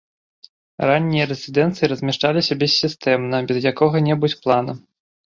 Раннія 0.91 1.25
рэзідэнцыі 1.31 1.89
размяшчаліся 1.91 2.57
бессістэмна, 2.63 3.41
без 3.51 3.59
якога-небудзь 3.73 4.37
плана. 4.47 4.73